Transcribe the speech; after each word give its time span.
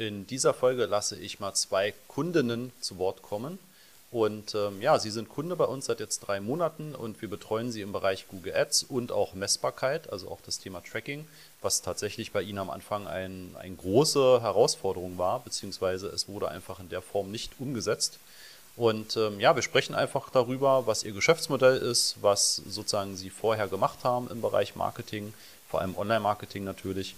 In 0.00 0.26
dieser 0.26 0.54
Folge 0.54 0.86
lasse 0.86 1.14
ich 1.18 1.40
mal 1.40 1.52
zwei 1.52 1.92
Kundinnen 2.08 2.72
zu 2.80 2.96
Wort 2.96 3.20
kommen. 3.20 3.58
Und 4.10 4.54
ähm, 4.54 4.80
ja, 4.80 4.98
sie 4.98 5.10
sind 5.10 5.28
Kunde 5.28 5.56
bei 5.56 5.66
uns 5.66 5.84
seit 5.84 6.00
jetzt 6.00 6.20
drei 6.20 6.40
Monaten 6.40 6.94
und 6.94 7.20
wir 7.20 7.28
betreuen 7.28 7.70
sie 7.70 7.82
im 7.82 7.92
Bereich 7.92 8.26
Google 8.28 8.56
Ads 8.56 8.84
und 8.84 9.12
auch 9.12 9.34
Messbarkeit, 9.34 10.10
also 10.10 10.30
auch 10.30 10.40
das 10.40 10.58
Thema 10.58 10.80
Tracking, 10.80 11.28
was 11.60 11.82
tatsächlich 11.82 12.32
bei 12.32 12.40
ihnen 12.40 12.56
am 12.60 12.70
Anfang 12.70 13.06
ein, 13.06 13.54
eine 13.58 13.76
große 13.76 14.40
Herausforderung 14.40 15.18
war, 15.18 15.40
beziehungsweise 15.40 16.06
es 16.06 16.28
wurde 16.28 16.48
einfach 16.48 16.80
in 16.80 16.88
der 16.88 17.02
Form 17.02 17.30
nicht 17.30 17.60
umgesetzt. 17.60 18.18
Und 18.76 19.18
ähm, 19.18 19.38
ja, 19.38 19.54
wir 19.54 19.62
sprechen 19.62 19.94
einfach 19.94 20.30
darüber, 20.30 20.86
was 20.86 21.04
ihr 21.04 21.12
Geschäftsmodell 21.12 21.76
ist, 21.76 22.16
was 22.22 22.56
sozusagen 22.56 23.18
sie 23.18 23.28
vorher 23.28 23.68
gemacht 23.68 23.98
haben 24.02 24.30
im 24.30 24.40
Bereich 24.40 24.76
Marketing, 24.76 25.34
vor 25.68 25.82
allem 25.82 25.94
Online-Marketing 25.94 26.64
natürlich 26.64 27.16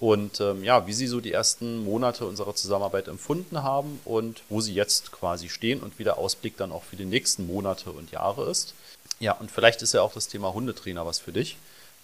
und 0.00 0.40
ähm, 0.40 0.64
ja, 0.64 0.86
wie 0.86 0.92
Sie 0.92 1.06
so 1.06 1.20
die 1.20 1.32
ersten 1.32 1.84
Monate 1.84 2.26
unserer 2.26 2.54
Zusammenarbeit 2.54 3.08
empfunden 3.08 3.62
haben 3.62 4.00
und 4.04 4.42
wo 4.48 4.60
Sie 4.60 4.74
jetzt 4.74 5.12
quasi 5.12 5.48
stehen 5.48 5.80
und 5.80 5.98
wie 5.98 6.04
der 6.04 6.18
Ausblick 6.18 6.56
dann 6.56 6.72
auch 6.72 6.82
für 6.82 6.96
die 6.96 7.04
nächsten 7.04 7.46
Monate 7.46 7.90
und 7.90 8.10
Jahre 8.10 8.50
ist. 8.50 8.74
Ja, 9.20 9.32
und 9.32 9.50
vielleicht 9.50 9.82
ist 9.82 9.94
ja 9.94 10.02
auch 10.02 10.12
das 10.12 10.28
Thema 10.28 10.52
Hundetrainer 10.52 11.06
was 11.06 11.20
für 11.20 11.32
dich. 11.32 11.56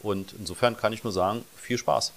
Und 0.02 0.34
insofern 0.38 0.76
kann 0.76 0.92
ich 0.92 1.04
nur 1.04 1.12
sagen, 1.12 1.44
viel 1.56 1.78
Spaß. 1.78 2.12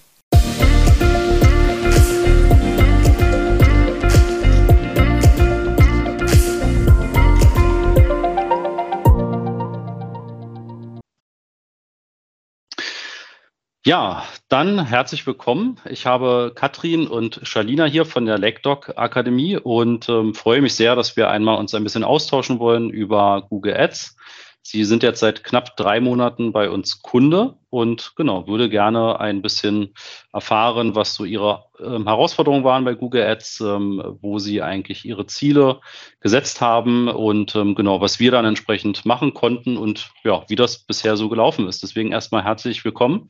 Ja, 13.86 14.23
dann 14.48 14.86
herzlich 14.86 15.28
willkommen. 15.28 15.78
Ich 15.90 16.05
habe 16.05 16.54
Katrin 16.55 17.05
und 17.05 17.41
Shalina 17.44 17.84
hier 17.84 18.05
von 18.05 18.26
der 18.26 18.38
LakeDoc 18.38 18.94
Akademie 18.96 19.58
und 19.58 20.08
ähm, 20.08 20.34
freue 20.34 20.62
mich 20.62 20.76
sehr, 20.76 20.96
dass 20.96 21.18
wir 21.18 21.30
einmal 21.30 21.57
uns 21.57 21.76
ein 21.76 21.84
bisschen 21.84 22.05
austauschen 22.05 22.60
wollen 22.60 22.90
über 22.90 23.46
Google 23.49 23.76
Ads. 23.76 24.16
Sie 24.62 24.85
sind 24.85 25.04
jetzt 25.04 25.20
seit 25.20 25.44
knapp 25.44 25.76
drei 25.76 25.99
Monaten 25.99 26.54
bei 26.54 26.70
uns 26.70 27.02
Kunde 27.02 27.57
und 27.70 28.13
genau, 28.16 28.48
würde 28.48 28.70
gerne 28.70 29.20
ein 29.20 29.41
bisschen 29.41 29.94
erfahren, 30.32 30.96
was 30.96 31.16
so 31.16 31.26
Ihre 31.26 31.66
ähm, 31.84 32.07
Herausforderungen 32.07 32.63
waren 32.63 32.85
bei 32.85 32.94
Google 32.94 33.24
Ads, 33.24 33.60
ähm, 33.60 34.18
wo 34.22 34.40
Sie 34.40 34.62
eigentlich 34.62 35.04
Ihre 35.04 35.26
Ziele 35.26 35.82
gesetzt 36.22 36.62
haben 36.62 37.10
und 37.10 37.54
ähm, 37.57 37.76
genau, 37.76 38.00
was 38.00 38.22
wir 38.22 38.32
dann 38.32 38.46
entsprechend 38.46 39.05
machen 39.05 39.34
konnten 39.34 39.76
und 39.76 40.12
ja, 40.24 40.46
wie 40.48 40.55
das 40.55 40.79
bisher 40.79 41.18
so 41.18 41.27
gelaufen 41.27 41.68
ist. 41.68 41.84
Deswegen 41.84 42.13
erstmal 42.13 42.46
herzlich 42.46 42.85
willkommen 42.85 43.29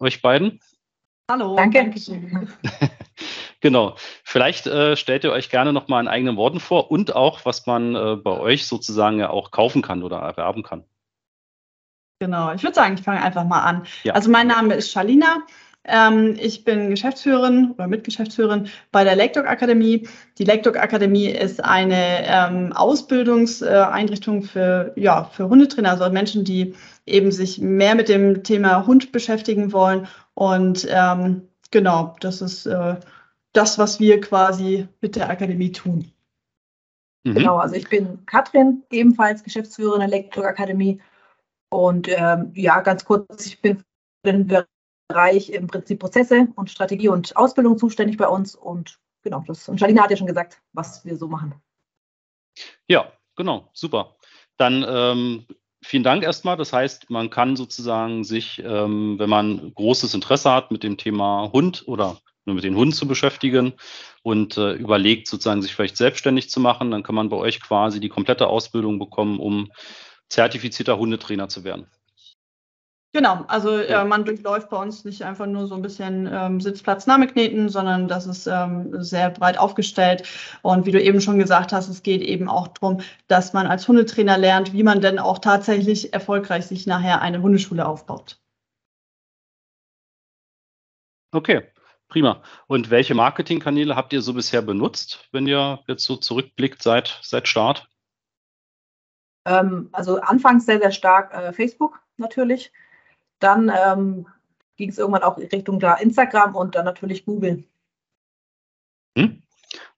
euch 0.00 0.22
beiden. 0.22 0.60
Hallo. 1.30 1.56
Danke. 1.56 1.92
genau. 3.60 3.96
Vielleicht 4.24 4.66
äh, 4.66 4.96
stellt 4.96 5.24
ihr 5.24 5.32
euch 5.32 5.50
gerne 5.50 5.72
nochmal 5.72 6.02
in 6.02 6.08
eigenen 6.08 6.36
Worten 6.36 6.60
vor 6.60 6.90
und 6.90 7.14
auch, 7.14 7.44
was 7.44 7.66
man 7.66 7.94
äh, 7.94 8.16
bei 8.16 8.38
euch 8.38 8.66
sozusagen 8.66 9.18
ja 9.18 9.30
auch 9.30 9.50
kaufen 9.50 9.82
kann 9.82 10.02
oder 10.02 10.18
erwerben 10.18 10.62
kann. 10.62 10.84
Genau, 12.20 12.52
ich 12.52 12.62
würde 12.62 12.74
sagen, 12.74 12.94
ich 12.94 13.02
fange 13.02 13.22
einfach 13.22 13.44
mal 13.44 13.60
an. 13.60 13.86
Ja. 14.02 14.14
Also 14.14 14.30
mein 14.30 14.48
Name 14.48 14.74
ist 14.74 14.90
Shalina. 14.90 15.46
Ähm, 15.88 16.36
ich 16.38 16.64
bin 16.64 16.90
Geschäftsführerin 16.90 17.72
oder 17.72 17.86
Mitgeschäftsführerin 17.86 18.68
bei 18.92 19.04
der 19.04 19.16
Lektok 19.16 19.46
Akademie. 19.46 20.06
Die 20.36 20.44
Lektok 20.44 20.76
Akademie 20.76 21.28
ist 21.28 21.64
eine 21.64 22.26
ähm, 22.26 22.72
Ausbildungseinrichtung 22.74 24.42
für, 24.42 24.92
ja, 24.96 25.24
für 25.24 25.48
Hundetrainer, 25.48 25.92
also 25.92 26.10
Menschen, 26.10 26.44
die 26.44 26.74
eben 27.06 27.32
sich 27.32 27.60
mehr 27.60 27.94
mit 27.94 28.08
dem 28.08 28.44
Thema 28.44 28.86
Hund 28.86 29.12
beschäftigen 29.12 29.72
wollen. 29.72 30.06
Und 30.34 30.86
ähm, 30.90 31.48
genau, 31.70 32.14
das 32.20 32.42
ist 32.42 32.66
äh, 32.66 32.96
das, 33.52 33.78
was 33.78 33.98
wir 33.98 34.20
quasi 34.20 34.86
mit 35.00 35.16
der 35.16 35.30
Akademie 35.30 35.72
tun. 35.72 36.12
Mhm. 37.24 37.34
Genau, 37.34 37.56
also 37.56 37.74
ich 37.74 37.88
bin 37.88 38.24
Katrin, 38.26 38.82
ebenfalls 38.90 39.42
Geschäftsführerin 39.42 40.00
der 40.00 40.08
Lektor 40.08 40.44
Akademie. 40.44 41.00
Und 41.70 42.08
ähm, 42.08 42.52
ja, 42.54 42.80
ganz 42.80 43.04
kurz, 43.04 43.46
ich 43.46 43.60
bin 43.60 43.82
für 44.24 44.32
den 44.32 44.48
Bereich 45.08 45.50
im 45.50 45.66
Prinzip 45.66 46.00
Prozesse 46.00 46.48
und 46.54 46.70
Strategie 46.70 47.08
und 47.08 47.36
Ausbildung 47.36 47.78
zuständig 47.78 48.18
bei 48.18 48.28
uns. 48.28 48.54
Und 48.54 48.98
genau, 49.22 49.42
das, 49.46 49.68
und 49.68 49.80
Jalina 49.80 50.02
hat 50.02 50.10
ja 50.10 50.16
schon 50.16 50.26
gesagt, 50.26 50.60
was 50.72 51.04
wir 51.04 51.16
so 51.16 51.28
machen. 51.28 51.54
Ja, 52.86 53.10
genau, 53.34 53.70
super. 53.72 54.16
Dann 54.58 54.84
ähm, 54.86 55.46
vielen 55.82 56.02
Dank 56.02 56.22
erstmal. 56.22 56.56
Das 56.56 56.72
heißt, 56.72 57.08
man 57.10 57.30
kann 57.30 57.56
sozusagen 57.56 58.24
sich, 58.24 58.62
ähm, 58.64 59.18
wenn 59.18 59.30
man 59.30 59.72
großes 59.74 60.14
Interesse 60.14 60.52
hat 60.52 60.70
mit 60.70 60.82
dem 60.82 60.98
Thema 60.98 61.50
Hund 61.52 61.84
oder 61.86 62.18
nur 62.44 62.54
mit 62.54 62.64
den 62.64 62.76
Hunden 62.76 62.94
zu 62.94 63.06
beschäftigen 63.06 63.74
und 64.22 64.56
äh, 64.56 64.72
überlegt, 64.72 65.28
sozusagen 65.28 65.62
sich 65.62 65.74
vielleicht 65.74 65.96
selbstständig 65.96 66.50
zu 66.50 66.60
machen, 66.60 66.90
dann 66.90 67.02
kann 67.02 67.14
man 67.14 67.28
bei 67.28 67.36
euch 67.36 67.60
quasi 67.60 68.00
die 68.00 68.08
komplette 68.08 68.48
Ausbildung 68.48 68.98
bekommen, 68.98 69.38
um 69.38 69.70
zertifizierter 70.28 70.98
Hundetrainer 70.98 71.48
zu 71.48 71.64
werden. 71.64 71.86
Genau, 73.14 73.44
also 73.48 73.78
äh, 73.78 74.04
man 74.04 74.26
durchläuft 74.26 74.68
bei 74.68 74.76
uns 74.76 75.04
nicht 75.06 75.22
einfach 75.22 75.46
nur 75.46 75.66
so 75.66 75.74
ein 75.74 75.80
bisschen 75.80 76.28
ähm, 76.30 76.60
Sitzplatzname 76.60 77.26
kneten, 77.26 77.70
sondern 77.70 78.06
das 78.06 78.26
ist 78.26 78.46
ähm, 78.46 79.02
sehr 79.02 79.30
breit 79.30 79.56
aufgestellt. 79.56 80.28
Und 80.60 80.84
wie 80.84 80.92
du 80.92 81.02
eben 81.02 81.22
schon 81.22 81.38
gesagt 81.38 81.72
hast, 81.72 81.88
es 81.88 82.02
geht 82.02 82.20
eben 82.20 82.50
auch 82.50 82.68
darum, 82.68 83.00
dass 83.26 83.54
man 83.54 83.66
als 83.66 83.88
Hundetrainer 83.88 84.36
lernt, 84.36 84.74
wie 84.74 84.82
man 84.82 85.00
denn 85.00 85.18
auch 85.18 85.38
tatsächlich 85.38 86.12
erfolgreich 86.12 86.66
sich 86.66 86.86
nachher 86.86 87.22
eine 87.22 87.40
Hundeschule 87.40 87.86
aufbaut. 87.86 88.38
Okay, 91.32 91.62
prima. 92.08 92.42
Und 92.66 92.90
welche 92.90 93.14
Marketingkanäle 93.14 93.96
habt 93.96 94.12
ihr 94.12 94.20
so 94.20 94.34
bisher 94.34 94.60
benutzt, 94.60 95.28
wenn 95.32 95.46
ihr 95.46 95.80
jetzt 95.86 96.04
so 96.04 96.16
zurückblickt 96.16 96.82
seit, 96.82 97.20
seit 97.22 97.48
Start? 97.48 97.88
Ähm, 99.46 99.88
also 99.92 100.20
anfangs 100.20 100.66
sehr, 100.66 100.78
sehr 100.78 100.92
stark 100.92 101.32
äh, 101.32 101.54
Facebook 101.54 102.00
natürlich. 102.18 102.70
Dann 103.38 103.70
ähm, 103.74 104.26
ging 104.76 104.90
es 104.90 104.98
irgendwann 104.98 105.22
auch 105.22 105.38
Richtung 105.38 105.80
da 105.80 105.94
Instagram 105.94 106.56
und 106.56 106.74
dann 106.74 106.84
natürlich 106.84 107.24
Google. 107.24 107.64
Hm? 109.16 109.42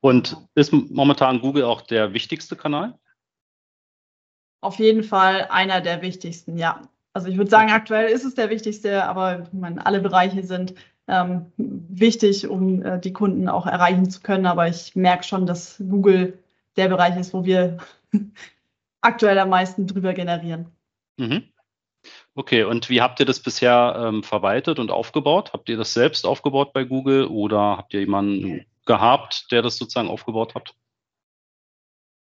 Und 0.01 0.37
ist 0.55 0.73
momentan 0.73 1.41
Google 1.41 1.65
auch 1.65 1.83
der 1.83 2.13
wichtigste 2.13 2.57
Kanal? 2.57 2.99
Auf 4.63 4.79
jeden 4.79 5.05
Fall 5.05 5.47
einer 5.51 5.81
der 5.81 6.03
wichtigsten, 6.03 6.59
ja. 6.59 6.83
Also 7.13 7.29
ich 7.29 7.37
würde 7.37 7.51
sagen, 7.51 7.71
aktuell 7.71 8.09
ist 8.11 8.25
es 8.25 8.35
der 8.35 8.51
wichtigste, 8.51 9.05
aber 9.05 9.43
ich 9.43 9.53
meine, 9.53 9.85
alle 9.85 10.01
Bereiche 10.01 10.43
sind 10.45 10.75
ähm, 11.09 11.53
wichtig, 11.57 12.47
um 12.47 12.83
äh, 12.83 13.01
die 13.01 13.13
Kunden 13.13 13.49
auch 13.49 13.67
erreichen 13.67 14.09
zu 14.09 14.21
können. 14.21 14.47
Aber 14.47 14.69
ich 14.69 14.95
merke 14.95 15.25
schon, 15.25 15.45
dass 15.45 15.77
Google 15.79 16.39
der 16.77 16.89
Bereich 16.89 17.17
ist, 17.17 17.35
wo 17.35 17.45
wir 17.45 17.79
aktuell 19.01 19.39
am 19.39 19.49
meisten 19.49 19.87
drüber 19.87 20.15
generieren. 20.15 20.67
Mhm. 21.17 21.50
Okay, 22.35 22.65
und 22.65 22.89
wie 22.89 23.01
habt 23.01 23.21
ihr 23.21 23.27
das 23.27 23.41
bisher 23.41 23.95
ähm, 23.99 24.23
verwaltet 24.23 24.79
und 24.79 24.91
aufgebaut? 24.91 25.53
Habt 25.53 25.69
ihr 25.69 25.77
das 25.77 25.93
selbst 25.93 26.27
aufgebaut 26.27 26.73
bei 26.73 26.85
Google 26.85 27.27
oder 27.27 27.77
habt 27.77 27.93
ihr 27.93 28.01
jemanden 28.01 28.65
gehabt, 28.87 29.51
der 29.51 29.63
das 29.63 29.77
sozusagen 29.77 30.09
aufgebaut 30.09 30.55
hat? 30.55 30.75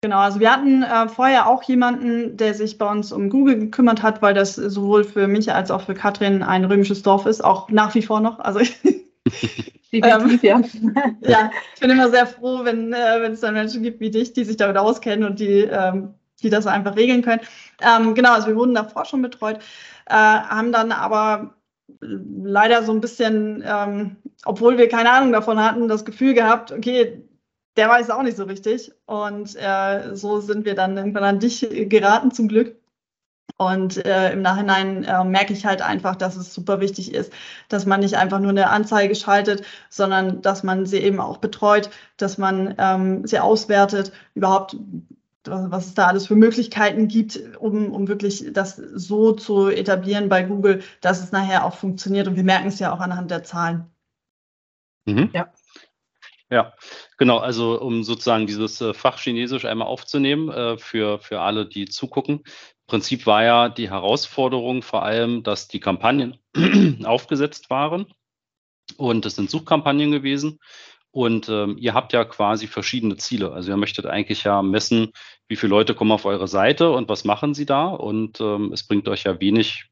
Genau, 0.02 0.18
also 0.18 0.40
wir 0.40 0.50
hatten 0.50 0.82
äh, 0.82 1.08
vorher 1.08 1.46
auch 1.46 1.62
jemanden, 1.62 2.36
der 2.38 2.54
sich 2.54 2.78
bei 2.78 2.90
uns 2.90 3.12
um 3.12 3.28
Google 3.28 3.58
gekümmert 3.58 4.02
hat, 4.02 4.22
weil 4.22 4.32
das 4.32 4.54
sowohl 4.54 5.04
für 5.04 5.28
mich 5.28 5.52
als 5.52 5.70
auch 5.70 5.82
für 5.82 5.94
Katrin 5.94 6.42
ein 6.42 6.64
römisches 6.64 7.02
Dorf 7.02 7.26
ist, 7.26 7.44
auch 7.44 7.68
nach 7.68 7.94
wie 7.94 8.02
vor 8.02 8.20
noch. 8.20 8.38
Also 8.38 8.60
Definitiv, 9.92 10.44
ähm, 10.44 10.94
ja. 10.94 11.12
ja, 11.28 11.50
ich 11.74 11.80
bin 11.80 11.90
immer 11.90 12.10
sehr 12.10 12.26
froh, 12.26 12.64
wenn, 12.64 12.92
äh, 12.92 13.18
es 13.26 13.40
dann 13.40 13.54
Menschen 13.54 13.82
gibt 13.82 14.00
wie 14.00 14.10
dich, 14.10 14.32
die 14.32 14.44
sich 14.44 14.56
damit 14.56 14.76
auskennen 14.76 15.28
und 15.28 15.40
die, 15.40 15.62
ähm, 15.62 16.14
die 16.40 16.50
das 16.50 16.66
einfach 16.66 16.96
regeln 16.96 17.22
können. 17.22 17.40
Ähm, 17.80 18.14
genau, 18.14 18.32
also 18.32 18.48
wir 18.48 18.56
wurden 18.56 18.74
davor 18.74 19.04
schon 19.04 19.22
betreut 19.22 19.60
äh, 20.10 20.14
haben 20.14 20.72
dann 20.72 20.92
aber 20.92 21.54
leider 22.00 22.82
so 22.82 22.92
ein 22.92 23.00
bisschen, 23.00 23.62
ähm, 23.66 24.16
obwohl 24.44 24.76
wir 24.78 24.88
keine 24.88 25.10
Ahnung 25.10 25.32
davon 25.32 25.62
hatten, 25.62 25.88
das 25.88 26.04
Gefühl 26.04 26.34
gehabt, 26.34 26.72
okay, 26.72 27.22
der 27.76 27.88
weiß 27.88 28.10
auch 28.10 28.22
nicht 28.22 28.36
so 28.36 28.44
richtig. 28.44 28.92
Und 29.06 29.56
äh, 29.56 30.14
so 30.16 30.40
sind 30.40 30.64
wir 30.64 30.74
dann 30.74 30.96
irgendwann 30.96 31.24
an 31.24 31.38
dich 31.40 31.66
geraten, 31.70 32.32
zum 32.32 32.48
Glück. 32.48 32.76
Und 33.56 34.04
äh, 34.04 34.32
im 34.32 34.42
Nachhinein 34.42 35.04
äh, 35.04 35.24
merke 35.24 35.52
ich 35.52 35.66
halt 35.66 35.82
einfach, 35.82 36.16
dass 36.16 36.36
es 36.36 36.54
super 36.54 36.80
wichtig 36.80 37.14
ist, 37.14 37.32
dass 37.68 37.84
man 37.84 38.00
nicht 38.00 38.16
einfach 38.16 38.40
nur 38.40 38.50
eine 38.50 38.70
Anzeige 38.70 39.14
schaltet, 39.14 39.64
sondern 39.90 40.40
dass 40.40 40.62
man 40.62 40.86
sie 40.86 40.98
eben 40.98 41.20
auch 41.20 41.38
betreut, 41.38 41.90
dass 42.16 42.38
man 42.38 42.74
ähm, 42.78 43.26
sie 43.26 43.38
auswertet, 43.38 44.12
überhaupt 44.34 44.76
was 45.44 45.86
es 45.86 45.94
da 45.94 46.06
alles 46.06 46.26
für 46.26 46.36
Möglichkeiten 46.36 47.08
gibt, 47.08 47.40
um, 47.58 47.92
um 47.92 48.08
wirklich 48.08 48.52
das 48.52 48.76
so 48.76 49.32
zu 49.32 49.68
etablieren 49.68 50.28
bei 50.28 50.42
Google, 50.42 50.82
dass 51.00 51.22
es 51.22 51.32
nachher 51.32 51.64
auch 51.64 51.74
funktioniert. 51.74 52.28
Und 52.28 52.36
wir 52.36 52.44
merken 52.44 52.68
es 52.68 52.78
ja 52.78 52.92
auch 52.92 53.00
anhand 53.00 53.30
der 53.30 53.44
Zahlen. 53.44 53.86
Mhm. 55.06 55.30
Ja. 55.32 55.52
Ja, 56.52 56.74
genau. 57.16 57.38
Also 57.38 57.80
um 57.80 58.02
sozusagen 58.02 58.48
dieses 58.48 58.80
äh, 58.80 58.92
Fach 58.92 59.18
Chinesisch 59.18 59.64
einmal 59.64 59.86
aufzunehmen 59.86 60.50
äh, 60.50 60.78
für, 60.78 61.20
für 61.20 61.40
alle, 61.40 61.64
die 61.64 61.86
zugucken. 61.86 62.38
Im 62.38 62.86
Prinzip 62.88 63.24
war 63.26 63.44
ja 63.44 63.68
die 63.68 63.88
Herausforderung 63.88 64.82
vor 64.82 65.04
allem, 65.04 65.44
dass 65.44 65.68
die 65.68 65.78
Kampagnen 65.78 66.38
aufgesetzt 67.04 67.70
waren. 67.70 68.06
Und 68.96 69.24
es 69.26 69.36
sind 69.36 69.48
Suchkampagnen 69.48 70.10
gewesen. 70.10 70.58
Und 71.12 71.48
ähm, 71.48 71.76
ihr 71.78 71.94
habt 71.94 72.12
ja 72.12 72.24
quasi 72.24 72.66
verschiedene 72.66 73.16
Ziele. 73.16 73.52
Also 73.52 73.70
ihr 73.70 73.76
möchtet 73.76 74.06
eigentlich 74.06 74.44
ja 74.44 74.62
messen, 74.62 75.12
wie 75.48 75.56
viele 75.56 75.70
Leute 75.70 75.94
kommen 75.94 76.12
auf 76.12 76.24
eure 76.24 76.46
Seite 76.46 76.90
und 76.90 77.08
was 77.08 77.24
machen 77.24 77.54
sie 77.54 77.66
da. 77.66 77.86
Und 77.86 78.40
ähm, 78.40 78.72
es 78.72 78.86
bringt 78.86 79.08
euch 79.08 79.24
ja 79.24 79.40
wenig 79.40 79.86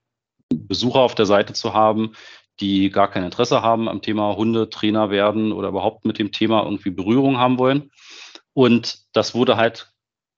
Besucher 0.50 1.00
auf 1.00 1.14
der 1.14 1.26
Seite 1.26 1.52
zu 1.52 1.74
haben, 1.74 2.12
die 2.60 2.90
gar 2.90 3.10
kein 3.10 3.24
Interesse 3.24 3.62
haben 3.62 3.88
am 3.88 4.02
Thema 4.02 4.36
Hundetrainer 4.36 5.10
werden 5.10 5.52
oder 5.52 5.68
überhaupt 5.68 6.04
mit 6.04 6.18
dem 6.18 6.32
Thema 6.32 6.62
irgendwie 6.62 6.90
Berührung 6.90 7.38
haben 7.38 7.58
wollen. 7.58 7.90
Und 8.54 9.00
das 9.12 9.34
wurde 9.34 9.56
halt 9.56 9.92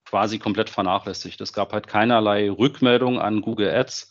quasi 0.05 0.39
komplett 0.39 0.69
vernachlässigt. 0.69 1.39
Es 1.41 1.53
gab 1.53 1.73
halt 1.73 1.87
keinerlei 1.87 2.49
Rückmeldung 2.49 3.19
an 3.19 3.41
Google 3.41 3.69
Ads. 3.69 4.09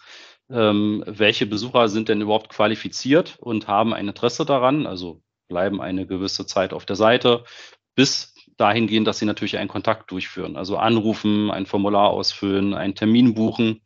Ähm, 0.49 1.05
welche 1.07 1.47
Besucher 1.47 1.89
sind 1.89 2.09
denn 2.09 2.21
überhaupt 2.21 2.49
qualifiziert 2.49 3.37
und 3.39 3.69
haben 3.69 3.95
ein 3.95 4.09
Interesse 4.09 4.45
daran, 4.45 4.87
also 4.87 5.23
bleiben 5.51 5.83
eine 5.83 6.07
gewisse 6.07 6.47
Zeit 6.47 6.73
auf 6.73 6.87
der 6.87 6.97
Seite, 6.97 7.45
bis 7.95 8.33
dahin 8.57 8.87
gehen, 8.87 9.05
dass 9.05 9.19
sie 9.19 9.27
natürlich 9.27 9.59
einen 9.59 9.69
Kontakt 9.69 10.11
durchführen. 10.11 10.57
Also 10.57 10.79
anrufen, 10.79 11.51
ein 11.51 11.67
Formular 11.67 12.09
ausfüllen, 12.11 12.73
einen 12.73 12.95
Termin 12.95 13.35
buchen. 13.35 13.83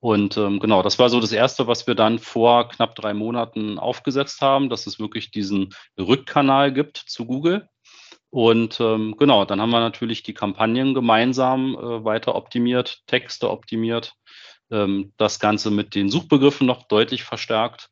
Und 0.00 0.36
ähm, 0.36 0.60
genau, 0.60 0.82
das 0.82 0.98
war 1.00 1.08
so 1.08 1.18
das 1.18 1.32
Erste, 1.32 1.66
was 1.66 1.88
wir 1.88 1.96
dann 1.96 2.20
vor 2.20 2.68
knapp 2.68 2.94
drei 2.94 3.14
Monaten 3.14 3.80
aufgesetzt 3.80 4.40
haben, 4.40 4.68
dass 4.68 4.86
es 4.86 5.00
wirklich 5.00 5.32
diesen 5.32 5.74
Rückkanal 5.98 6.72
gibt 6.72 6.98
zu 6.98 7.26
Google. 7.26 7.68
Und 8.30 8.78
ähm, 8.80 9.16
genau, 9.18 9.44
dann 9.44 9.60
haben 9.60 9.70
wir 9.70 9.80
natürlich 9.80 10.22
die 10.22 10.34
Kampagnen 10.34 10.94
gemeinsam 10.94 11.74
äh, 11.74 12.04
weiter 12.04 12.34
optimiert, 12.34 13.02
Texte 13.06 13.50
optimiert, 13.50 14.14
ähm, 14.70 15.12
das 15.16 15.40
Ganze 15.40 15.70
mit 15.70 15.94
den 15.94 16.10
Suchbegriffen 16.10 16.66
noch 16.66 16.86
deutlich 16.86 17.24
verstärkt. 17.24 17.90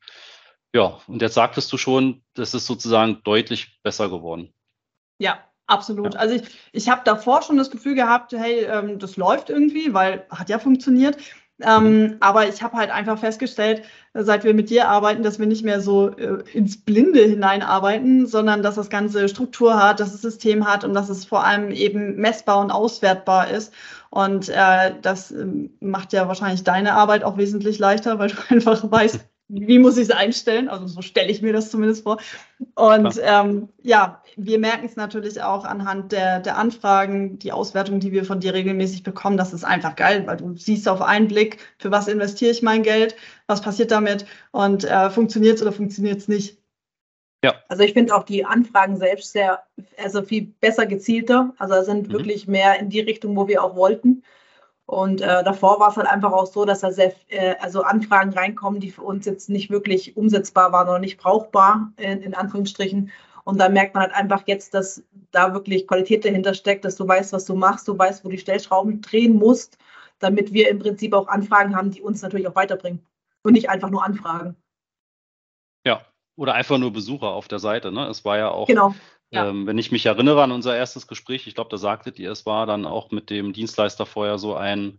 Ja, 0.76 1.00
und 1.06 1.22
jetzt 1.22 1.32
sagtest 1.32 1.72
du 1.72 1.78
schon, 1.78 2.20
das 2.34 2.52
ist 2.52 2.66
sozusagen 2.66 3.22
deutlich 3.24 3.80
besser 3.82 4.10
geworden. 4.10 4.52
Ja, 5.18 5.38
absolut. 5.66 6.12
Ja. 6.12 6.20
Also 6.20 6.34
ich, 6.34 6.42
ich 6.72 6.90
habe 6.90 7.00
davor 7.02 7.40
schon 7.40 7.56
das 7.56 7.70
Gefühl 7.70 7.94
gehabt, 7.94 8.32
hey, 8.32 8.64
ähm, 8.64 8.98
das 8.98 9.16
läuft 9.16 9.48
irgendwie, 9.48 9.94
weil 9.94 10.26
hat 10.28 10.50
ja 10.50 10.58
funktioniert. 10.58 11.16
Ähm, 11.62 12.18
aber 12.20 12.46
ich 12.46 12.62
habe 12.62 12.76
halt 12.76 12.90
einfach 12.90 13.18
festgestellt, 13.18 13.84
seit 14.12 14.44
wir 14.44 14.52
mit 14.52 14.68
dir 14.68 14.90
arbeiten, 14.90 15.22
dass 15.22 15.38
wir 15.38 15.46
nicht 15.46 15.64
mehr 15.64 15.80
so 15.80 16.10
äh, 16.10 16.44
ins 16.52 16.84
Blinde 16.84 17.22
hineinarbeiten, 17.24 18.26
sondern 18.26 18.62
dass 18.62 18.74
das 18.74 18.90
Ganze 18.90 19.30
Struktur 19.30 19.82
hat, 19.82 19.98
dass 19.98 20.12
es 20.12 20.20
System 20.20 20.66
hat 20.70 20.84
und 20.84 20.92
dass 20.92 21.08
es 21.08 21.24
vor 21.24 21.42
allem 21.42 21.70
eben 21.70 22.16
messbar 22.16 22.60
und 22.60 22.70
auswertbar 22.70 23.48
ist. 23.48 23.72
Und 24.10 24.50
äh, 24.50 24.92
das 25.00 25.30
äh, 25.30 25.46
macht 25.80 26.12
ja 26.12 26.28
wahrscheinlich 26.28 26.64
deine 26.64 26.92
Arbeit 26.92 27.24
auch 27.24 27.38
wesentlich 27.38 27.78
leichter, 27.78 28.18
weil 28.18 28.28
du 28.28 28.36
einfach 28.50 28.90
weißt, 28.90 29.26
wie 29.48 29.78
muss 29.78 29.96
ich 29.96 30.04
es 30.04 30.10
einstellen? 30.10 30.68
Also 30.68 30.86
so 30.86 31.02
stelle 31.02 31.30
ich 31.30 31.40
mir 31.40 31.52
das 31.52 31.70
zumindest 31.70 32.02
vor. 32.02 32.18
Und 32.74 33.20
ähm, 33.22 33.68
ja, 33.82 34.22
wir 34.36 34.58
merken 34.58 34.86
es 34.86 34.96
natürlich 34.96 35.40
auch 35.40 35.64
anhand 35.64 36.12
der, 36.12 36.40
der 36.40 36.58
Anfragen, 36.58 37.38
die 37.38 37.52
Auswertung, 37.52 38.00
die 38.00 38.12
wir 38.12 38.24
von 38.24 38.40
dir 38.40 38.54
regelmäßig 38.54 39.04
bekommen. 39.04 39.36
Das 39.36 39.52
ist 39.52 39.64
einfach 39.64 39.94
geil, 39.94 40.26
weil 40.26 40.38
du 40.38 40.56
siehst 40.56 40.88
auf 40.88 41.00
einen 41.00 41.28
Blick, 41.28 41.58
für 41.78 41.90
was 41.90 42.08
investiere 42.08 42.50
ich 42.50 42.62
mein 42.62 42.82
Geld, 42.82 43.14
was 43.46 43.60
passiert 43.60 43.92
damit 43.92 44.26
und 44.50 44.84
äh, 44.84 45.10
funktioniert 45.10 45.56
es 45.56 45.62
oder 45.62 45.72
funktioniert 45.72 46.18
es 46.18 46.28
nicht. 46.28 46.58
Ja. 47.44 47.54
Also 47.68 47.84
ich 47.84 47.92
finde 47.92 48.16
auch 48.16 48.24
die 48.24 48.44
Anfragen 48.44 48.96
selbst 48.96 49.32
sehr, 49.32 49.62
also 50.02 50.22
viel 50.22 50.46
besser 50.60 50.86
gezielter. 50.86 51.54
Also 51.58 51.80
sind 51.82 52.08
mhm. 52.08 52.12
wirklich 52.12 52.48
mehr 52.48 52.80
in 52.80 52.90
die 52.90 53.00
Richtung, 53.00 53.36
wo 53.36 53.46
wir 53.46 53.62
auch 53.62 53.76
wollten. 53.76 54.24
Und 54.86 55.20
äh, 55.20 55.42
davor 55.42 55.80
war 55.80 55.90
es 55.90 55.96
halt 55.96 56.06
einfach 56.06 56.32
auch 56.32 56.46
so, 56.46 56.64
dass 56.64 56.80
da 56.80 56.92
sehr, 56.92 57.12
äh, 57.28 57.56
also 57.60 57.82
Anfragen 57.82 58.32
reinkommen, 58.32 58.80
die 58.80 58.92
für 58.92 59.02
uns 59.02 59.26
jetzt 59.26 59.50
nicht 59.50 59.68
wirklich 59.68 60.16
umsetzbar 60.16 60.70
waren 60.72 60.88
oder 60.88 61.00
nicht 61.00 61.18
brauchbar, 61.18 61.92
in, 61.96 62.22
in 62.22 62.34
Anführungsstrichen. 62.34 63.10
Und 63.42 63.58
da 63.58 63.68
merkt 63.68 63.94
man 63.94 64.04
halt 64.04 64.14
einfach 64.14 64.44
jetzt, 64.46 64.74
dass 64.74 65.02
da 65.32 65.52
wirklich 65.54 65.88
Qualität 65.88 66.24
dahinter 66.24 66.54
steckt, 66.54 66.84
dass 66.84 66.96
du 66.96 67.06
weißt, 67.06 67.32
was 67.32 67.44
du 67.44 67.56
machst, 67.56 67.88
du 67.88 67.98
weißt, 67.98 68.24
wo 68.24 68.28
die 68.28 68.38
Stellschrauben 68.38 69.00
drehen 69.00 69.36
musst, 69.36 69.76
damit 70.20 70.52
wir 70.52 70.68
im 70.68 70.78
Prinzip 70.78 71.14
auch 71.14 71.26
Anfragen 71.26 71.76
haben, 71.76 71.90
die 71.90 72.00
uns 72.00 72.22
natürlich 72.22 72.46
auch 72.46 72.54
weiterbringen. 72.54 73.04
Und 73.42 73.52
nicht 73.52 73.70
einfach 73.70 73.90
nur 73.90 74.04
Anfragen. 74.04 74.56
Ja, 75.84 76.04
oder 76.36 76.54
einfach 76.54 76.78
nur 76.78 76.92
Besucher 76.92 77.28
auf 77.28 77.48
der 77.48 77.58
Seite. 77.58 77.92
Ne? 77.92 78.06
Es 78.06 78.24
war 78.24 78.38
ja 78.38 78.50
auch 78.50 78.66
genau. 78.66 78.94
Ja. 79.36 79.48
Ähm, 79.50 79.66
wenn 79.66 79.78
ich 79.78 79.92
mich 79.92 80.06
erinnere 80.06 80.42
an 80.42 80.52
unser 80.52 80.76
erstes 80.76 81.06
Gespräch, 81.06 81.46
ich 81.46 81.54
glaube, 81.54 81.70
da 81.70 81.76
sagtet 81.76 82.18
ihr, 82.18 82.30
es 82.30 82.46
war 82.46 82.66
dann 82.66 82.86
auch 82.86 83.10
mit 83.10 83.30
dem 83.30 83.52
Dienstleister 83.52 84.06
vorher 84.06 84.38
so 84.38 84.54
ein 84.54 84.98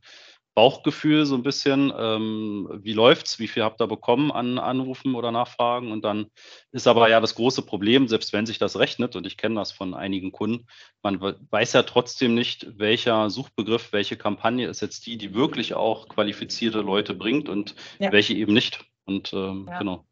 Bauchgefühl, 0.57 1.27
so 1.27 1.35
ein 1.35 1.43
bisschen, 1.43 1.93
ähm, 1.95 2.67
wie 2.81 2.93
läuft's, 2.93 3.37
wie 3.37 3.47
viel 3.47 3.61
habt 3.61 3.79
ihr 3.79 3.85
bekommen 3.85 4.31
an 4.31 4.57
Anrufen 4.57 5.13
oder 5.13 5.31
Nachfragen? 5.31 5.91
Und 5.91 6.03
dann 6.03 6.31
ist 6.71 6.87
aber 6.87 7.07
ja 7.11 7.19
das 7.19 7.35
große 7.35 7.61
Problem, 7.61 8.07
selbst 8.07 8.33
wenn 8.33 8.47
sich 8.47 8.57
das 8.57 8.79
rechnet, 8.79 9.15
und 9.15 9.27
ich 9.27 9.37
kenne 9.37 9.53
das 9.53 9.71
von 9.71 9.93
einigen 9.93 10.31
Kunden, 10.31 10.65
man 11.03 11.21
weiß 11.21 11.73
ja 11.73 11.83
trotzdem 11.83 12.33
nicht, 12.33 12.79
welcher 12.79 13.29
Suchbegriff, 13.29 13.93
welche 13.93 14.17
Kampagne 14.17 14.67
ist 14.67 14.81
jetzt 14.81 15.05
die, 15.05 15.19
die 15.19 15.35
wirklich 15.35 15.75
auch 15.75 16.07
qualifizierte 16.07 16.81
Leute 16.81 17.13
bringt 17.13 17.49
und 17.49 17.75
ja. 17.99 18.11
welche 18.11 18.33
eben 18.33 18.53
nicht. 18.53 18.83
Und 19.05 19.33
ähm, 19.33 19.67
ja. 19.69 19.77
genau. 19.77 20.06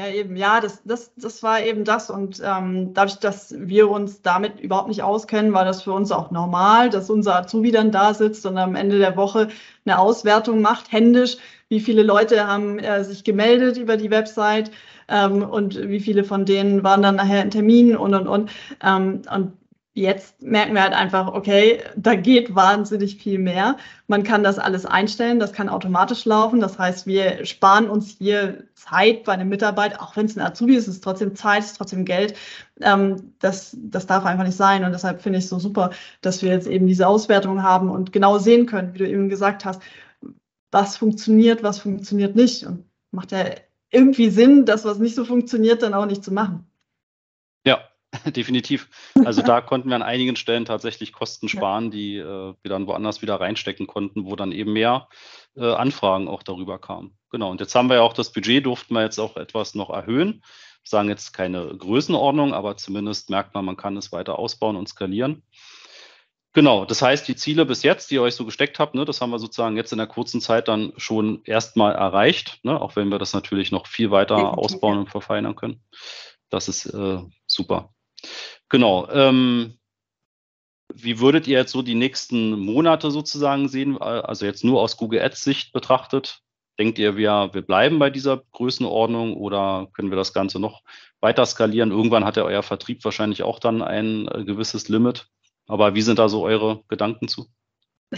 Ja, 0.00 0.08
eben, 0.08 0.34
ja, 0.34 0.60
das, 0.60 0.82
das, 0.84 1.12
das 1.16 1.42
war 1.42 1.60
eben 1.62 1.84
das. 1.84 2.08
Und 2.08 2.40
ähm, 2.42 2.94
dadurch, 2.94 3.18
dass 3.18 3.54
wir 3.58 3.90
uns 3.90 4.22
damit 4.22 4.58
überhaupt 4.58 4.88
nicht 4.88 5.02
auskennen, 5.02 5.52
war 5.52 5.66
das 5.66 5.82
für 5.82 5.92
uns 5.92 6.10
auch 6.10 6.30
normal, 6.30 6.88
dass 6.88 7.10
unser 7.10 7.36
Azubi 7.36 7.70
dann 7.70 7.92
da 7.92 8.14
sitzt 8.14 8.46
und 8.46 8.56
am 8.56 8.76
Ende 8.76 8.98
der 8.98 9.18
Woche 9.18 9.48
eine 9.84 9.98
Auswertung 9.98 10.62
macht, 10.62 10.90
händisch, 10.90 11.36
wie 11.68 11.80
viele 11.80 12.02
Leute 12.02 12.46
haben 12.46 12.78
äh, 12.78 13.04
sich 13.04 13.24
gemeldet 13.24 13.76
über 13.76 13.98
die 13.98 14.10
Website 14.10 14.70
ähm, 15.08 15.42
und 15.42 15.78
wie 15.78 16.00
viele 16.00 16.24
von 16.24 16.46
denen 16.46 16.82
waren 16.82 17.02
dann 17.02 17.16
nachher 17.16 17.42
in 17.42 17.50
Terminen 17.50 17.94
und 17.94 18.14
und 18.14 18.26
und. 18.26 18.50
Ähm, 18.82 19.20
und 19.30 19.52
Jetzt 20.00 20.40
merken 20.40 20.72
wir 20.72 20.82
halt 20.82 20.94
einfach, 20.94 21.26
okay, 21.34 21.82
da 21.94 22.14
geht 22.14 22.54
wahnsinnig 22.54 23.16
viel 23.22 23.38
mehr. 23.38 23.76
Man 24.06 24.22
kann 24.22 24.42
das 24.42 24.58
alles 24.58 24.86
einstellen, 24.86 25.38
das 25.38 25.52
kann 25.52 25.68
automatisch 25.68 26.24
laufen. 26.24 26.58
Das 26.60 26.78
heißt, 26.78 27.06
wir 27.06 27.44
sparen 27.44 27.90
uns 27.90 28.16
hier 28.18 28.64
Zeit 28.74 29.24
bei 29.24 29.34
einem 29.34 29.50
Mitarbeiter, 29.50 30.00
auch 30.00 30.16
wenn 30.16 30.24
es 30.24 30.38
ein 30.38 30.46
Azubi 30.46 30.74
ist, 30.74 30.88
ist 30.88 30.94
es 30.94 31.00
trotzdem 31.02 31.36
Zeit, 31.36 31.64
ist 31.64 31.76
trotzdem 31.76 32.06
Geld. 32.06 32.34
Ähm, 32.80 33.34
das, 33.40 33.76
das 33.78 34.06
darf 34.06 34.24
einfach 34.24 34.44
nicht 34.44 34.56
sein. 34.56 34.84
Und 34.84 34.92
deshalb 34.92 35.20
finde 35.20 35.38
ich 35.38 35.44
es 35.44 35.50
so 35.50 35.58
super, 35.58 35.90
dass 36.22 36.42
wir 36.42 36.50
jetzt 36.50 36.66
eben 36.66 36.86
diese 36.86 37.06
Auswertung 37.06 37.62
haben 37.62 37.90
und 37.90 38.10
genau 38.10 38.38
sehen 38.38 38.64
können, 38.64 38.94
wie 38.94 38.98
du 38.98 39.06
eben 39.06 39.28
gesagt 39.28 39.66
hast, 39.66 39.82
was 40.70 40.96
funktioniert, 40.96 41.62
was 41.62 41.78
funktioniert 41.78 42.36
nicht. 42.36 42.64
Und 42.64 42.84
macht 43.10 43.32
ja 43.32 43.44
irgendwie 43.90 44.30
Sinn, 44.30 44.64
das, 44.64 44.86
was 44.86 44.98
nicht 44.98 45.14
so 45.14 45.26
funktioniert, 45.26 45.82
dann 45.82 45.92
auch 45.92 46.06
nicht 46.06 46.24
zu 46.24 46.32
machen. 46.32 46.69
Definitiv. 48.26 48.88
Also 49.24 49.42
da 49.42 49.60
konnten 49.60 49.88
wir 49.88 49.96
an 49.96 50.02
einigen 50.02 50.36
Stellen 50.36 50.64
tatsächlich 50.64 51.12
Kosten 51.12 51.48
sparen, 51.48 51.90
die 51.90 52.16
äh, 52.16 52.54
wir 52.60 52.68
dann 52.68 52.86
woanders 52.86 53.22
wieder 53.22 53.40
reinstecken 53.40 53.86
konnten, 53.86 54.24
wo 54.24 54.34
dann 54.36 54.52
eben 54.52 54.72
mehr 54.72 55.08
äh, 55.56 55.72
Anfragen 55.72 56.26
auch 56.26 56.42
darüber 56.42 56.78
kamen. 56.78 57.16
Genau. 57.30 57.50
Und 57.50 57.60
jetzt 57.60 57.74
haben 57.74 57.88
wir 57.88 57.96
ja 57.96 58.02
auch 58.02 58.12
das 58.12 58.32
Budget, 58.32 58.66
durften 58.66 58.94
wir 58.94 59.02
jetzt 59.02 59.18
auch 59.18 59.36
etwas 59.36 59.74
noch 59.74 59.90
erhöhen. 59.90 60.42
Sagen 60.82 61.08
jetzt 61.08 61.32
keine 61.32 61.76
Größenordnung, 61.76 62.52
aber 62.52 62.76
zumindest 62.76 63.30
merkt 63.30 63.54
man, 63.54 63.64
man 63.64 63.76
kann 63.76 63.96
es 63.96 64.12
weiter 64.12 64.38
ausbauen 64.38 64.76
und 64.76 64.88
skalieren. 64.88 65.42
Genau, 66.52 66.84
das 66.84 67.00
heißt, 67.00 67.28
die 67.28 67.36
Ziele 67.36 67.64
bis 67.64 67.84
jetzt, 67.84 68.10
die 68.10 68.16
ihr 68.16 68.22
euch 68.22 68.34
so 68.34 68.44
gesteckt 68.44 68.80
habt, 68.80 68.96
ne, 68.96 69.04
das 69.04 69.20
haben 69.20 69.30
wir 69.30 69.38
sozusagen 69.38 69.76
jetzt 69.76 69.92
in 69.92 69.98
der 69.98 70.08
kurzen 70.08 70.40
Zeit 70.40 70.66
dann 70.66 70.92
schon 70.96 71.42
erstmal 71.44 71.94
erreicht, 71.94 72.58
ne, 72.64 72.80
auch 72.80 72.96
wenn 72.96 73.08
wir 73.08 73.20
das 73.20 73.32
natürlich 73.34 73.70
noch 73.70 73.86
viel 73.86 74.10
weiter 74.10 74.58
ausbauen 74.58 74.98
und 74.98 75.10
verfeinern 75.10 75.54
können. 75.54 75.80
Das 76.48 76.66
ist 76.66 76.86
äh, 76.86 77.20
super. 77.46 77.94
Genau. 78.68 79.08
Ähm, 79.10 79.78
wie 80.94 81.20
würdet 81.20 81.46
ihr 81.46 81.58
jetzt 81.58 81.72
so 81.72 81.82
die 81.82 81.94
nächsten 81.94 82.58
Monate 82.58 83.10
sozusagen 83.10 83.68
sehen? 83.68 83.98
Also 83.98 84.46
jetzt 84.46 84.64
nur 84.64 84.80
aus 84.80 84.96
Google 84.96 85.22
Ads 85.22 85.42
Sicht 85.42 85.72
betrachtet. 85.72 86.42
Denkt 86.78 86.98
ihr, 86.98 87.16
wir, 87.16 87.50
wir 87.52 87.62
bleiben 87.62 87.98
bei 87.98 88.10
dieser 88.10 88.42
Größenordnung 88.52 89.36
oder 89.36 89.88
können 89.92 90.10
wir 90.10 90.16
das 90.16 90.32
Ganze 90.32 90.58
noch 90.58 90.82
weiter 91.20 91.44
skalieren? 91.44 91.90
Irgendwann 91.90 92.24
hat 92.24 92.36
ja 92.36 92.44
euer 92.44 92.62
Vertrieb 92.62 93.04
wahrscheinlich 93.04 93.42
auch 93.42 93.58
dann 93.58 93.82
ein 93.82 94.28
äh, 94.28 94.44
gewisses 94.44 94.88
Limit. 94.88 95.28
Aber 95.66 95.94
wie 95.94 96.02
sind 96.02 96.18
da 96.18 96.28
so 96.28 96.42
eure 96.42 96.82
Gedanken 96.88 97.28
zu? 97.28 97.48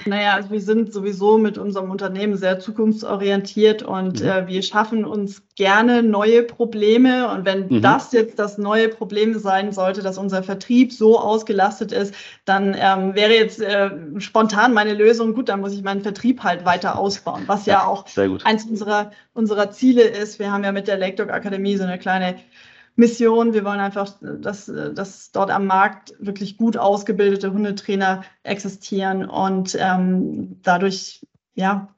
Naja, 0.07 0.37
also 0.37 0.51
wir 0.51 0.61
sind 0.61 0.91
sowieso 0.91 1.37
mit 1.37 1.59
unserem 1.59 1.91
Unternehmen 1.91 2.35
sehr 2.35 2.59
zukunftsorientiert 2.59 3.83
und 3.83 4.23
mhm. 4.23 4.27
äh, 4.27 4.47
wir 4.47 4.63
schaffen 4.63 5.05
uns 5.05 5.43
gerne 5.55 6.03
neue 6.03 6.43
Probleme. 6.45 7.31
Und 7.31 7.45
wenn 7.45 7.69
mhm. 7.69 7.83
das 7.83 8.11
jetzt 8.13 8.39
das 8.39 8.57
neue 8.57 8.89
Problem 8.89 9.39
sein 9.39 9.71
sollte, 9.71 10.03
dass 10.03 10.17
unser 10.17 10.43
Vertrieb 10.43 10.95
so 10.95 11.19
ausgelastet 11.19 11.93
ist, 11.93 12.15
dann 12.47 12.75
ähm, 12.79 13.15
wäre 13.15 13.35
jetzt 13.35 13.61
äh, 13.61 13.91
spontan 14.17 14.73
meine 14.73 14.95
Lösung, 14.95 15.35
gut, 15.35 15.51
dann 15.51 15.61
muss 15.61 15.75
ich 15.75 15.83
meinen 15.83 16.01
Vertrieb 16.01 16.43
halt 16.43 16.65
weiter 16.65 16.99
ausbauen, 16.99 17.43
was 17.47 17.67
ja, 17.67 17.75
ja 17.75 17.87
auch 17.87 18.07
eins 18.45 18.65
unserer, 18.65 19.11
unserer 19.35 19.73
Ziele 19.73 20.05
ist. 20.05 20.39
Wir 20.39 20.51
haben 20.51 20.65
ja 20.65 20.73
mit 20.73 20.89
der 20.89 20.97
Lake 20.97 21.17
Dog 21.17 21.31
Akademie 21.31 21.77
so 21.77 21.85
eine 21.85 21.99
kleine 21.99 22.37
Mission. 22.97 23.55
Wir 23.55 23.65
wollen 23.65 23.81
einfach, 23.81 24.13
dass, 24.21 24.67
dass 24.67 25.33
dort 25.33 25.51
am 25.51 25.67
Markt 25.67 26.15
wirklich 26.19 26.57
gut 26.57 26.77
ausgebildete 26.77 27.53
Hundetrainer 27.53 28.25
existieren 28.43 29.29
und 29.29 29.77
ähm, 29.81 30.61
dadurch, 30.63 31.27
ja, 31.55 31.89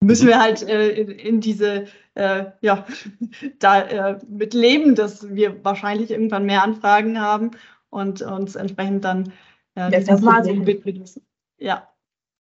müssen 0.00 0.28
wir 0.28 0.40
halt 0.40 0.62
äh, 0.62 0.90
in 0.90 1.40
diese, 1.40 1.86
äh, 2.14 2.46
ja, 2.60 2.86
da 3.58 3.80
äh, 3.80 4.18
mit 4.28 4.54
leben, 4.54 4.94
dass 4.94 5.34
wir 5.34 5.64
wahrscheinlich 5.64 6.10
irgendwann 6.10 6.46
mehr 6.46 6.62
Anfragen 6.62 7.20
haben 7.20 7.50
und 7.90 8.22
uns 8.22 8.54
entsprechend 8.54 9.04
dann 9.04 9.32
äh, 9.74 9.90
diesem 9.90 10.20
Problem 10.20 10.66
widmen 10.66 10.98
müssen. 10.98 11.22
Ja. 11.58 11.88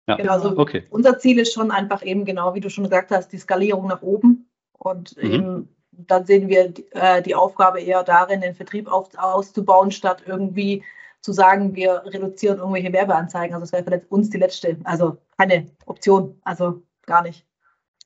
ja. 0.08 0.16
Genau, 0.16 0.34
also 0.34 0.58
okay. 0.58 0.84
unser 0.90 1.20
Ziel 1.20 1.40
ist 1.40 1.54
schon 1.54 1.72
einfach 1.72 2.04
eben 2.04 2.26
genau, 2.26 2.54
wie 2.56 2.60
du 2.60 2.70
schon 2.70 2.84
gesagt 2.84 3.12
hast, 3.12 3.30
die 3.30 3.38
Skalierung 3.38 3.88
nach 3.88 4.02
oben 4.02 4.50
und 4.74 5.16
mhm. 5.18 5.32
eben 5.32 5.70
dann 5.98 6.26
sehen 6.26 6.48
wir 6.48 6.74
äh, 6.92 7.22
die 7.22 7.36
Aufgabe 7.36 7.82
eher 7.82 8.04
darin, 8.04 8.42
den 8.42 8.56
Vertrieb 8.56 8.92
auf, 8.92 9.10
auszubauen, 9.18 9.92
statt 9.92 10.24
irgendwie 10.26 10.84
zu 11.22 11.32
sagen, 11.32 11.74
wir 11.76 12.04
reduzieren 12.06 12.60
irgendwelche 12.60 12.92
Werbeanzeigen. 12.92 13.56
Also 13.56 13.66
das 13.66 13.86
wäre 13.86 14.00
für 14.02 14.08
uns 14.08 14.30
die 14.30 14.38
letzte, 14.38 14.78
also 14.84 15.18
keine 15.38 15.72
Option, 15.86 16.40
also 16.44 16.84
gar 17.06 17.24
nicht. 17.24 17.46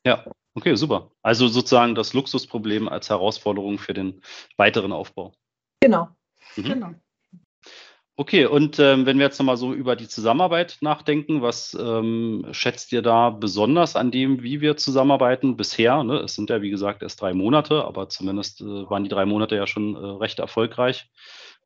Ja, 0.05 0.23
okay, 0.53 0.75
super. 0.75 1.11
Also 1.23 1.47
sozusagen 1.47 1.95
das 1.95 2.13
Luxusproblem 2.13 2.87
als 2.87 3.09
Herausforderung 3.09 3.79
für 3.79 3.93
den 3.93 4.21
weiteren 4.55 4.91
Aufbau. 4.91 5.33
Genau. 5.81 6.09
Mhm. 6.55 6.63
Genau. 6.63 6.93
Okay, 8.19 8.47
und 8.47 8.79
ähm, 8.79 9.05
wenn 9.05 9.19
wir 9.19 9.27
jetzt 9.27 9.37
nochmal 9.37 9.57
so 9.57 9.75
über 9.75 9.95
die 9.95 10.07
Zusammenarbeit 10.07 10.79
nachdenken, 10.81 11.43
was 11.43 11.77
ähm, 11.79 12.47
schätzt 12.49 12.91
ihr 12.91 13.03
da 13.03 13.29
besonders 13.29 13.95
an 13.95 14.09
dem, 14.09 14.41
wie 14.41 14.59
wir 14.59 14.75
zusammenarbeiten 14.75 15.55
bisher? 15.55 16.03
Ne? 16.03 16.21
Es 16.21 16.33
sind 16.33 16.49
ja, 16.49 16.63
wie 16.63 16.71
gesagt, 16.71 17.03
erst 17.03 17.21
drei 17.21 17.35
Monate, 17.35 17.85
aber 17.85 18.09
zumindest 18.09 18.61
äh, 18.61 18.89
waren 18.89 19.03
die 19.03 19.09
drei 19.11 19.27
Monate 19.27 19.55
ja 19.55 19.67
schon 19.67 19.95
äh, 19.95 19.99
recht 19.99 20.39
erfolgreich. 20.39 21.11